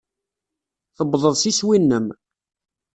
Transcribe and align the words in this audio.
Tuwḍeḍ 0.95 1.35
s 1.41 1.43
iswi-nnem. 1.51 2.07